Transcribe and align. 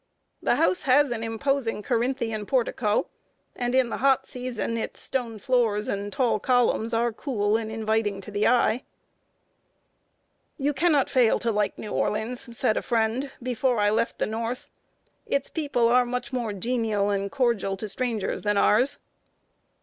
The 0.41 0.55
house 0.55 0.81
has 0.85 1.11
an 1.11 1.23
imposing 1.23 1.83
Corinthian 1.83 2.47
portico, 2.47 3.05
and 3.55 3.75
in 3.75 3.89
the 3.89 3.97
hot 3.97 4.25
season 4.25 4.75
its 4.75 4.99
stone 4.99 5.37
floors 5.37 5.87
and 5.87 6.11
tall 6.11 6.39
columns 6.39 6.91
are 6.91 7.13
cool 7.13 7.55
and 7.55 7.71
inviting 7.71 8.19
to 8.21 8.31
the 8.31 8.47
eye. 8.47 8.83
[Sidenote: 10.57 10.57
HOSPITALITY 10.57 10.57
OF 10.57 10.57
A 10.57 10.57
STRANGER.] 10.57 10.63
"You 10.65 10.73
can 10.73 10.91
not 10.91 11.09
fail 11.11 11.39
to 11.39 11.51
like 11.55 11.77
New 11.77 11.91
Orleans," 11.91 12.57
said 12.57 12.77
a 12.77 12.81
friend, 12.81 13.31
before 13.43 13.77
I 13.79 13.91
left 13.91 14.17
the 14.17 14.25
North. 14.25 14.71
"Its 15.27 15.51
people 15.51 15.87
are 15.87 16.03
much 16.07 16.33
more 16.33 16.51
genial 16.51 17.11
and 17.11 17.29
cordial 17.31 17.77
to 17.77 17.87
strangers 17.87 18.41
than 18.41 18.57
ours." 18.57 18.97